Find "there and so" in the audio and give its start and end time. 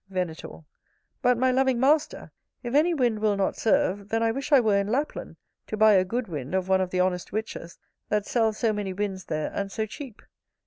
9.25-9.85